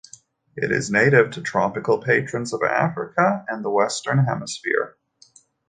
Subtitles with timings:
[0.55, 4.97] It is native to tropical portions of Africa and the Western Hemisphere.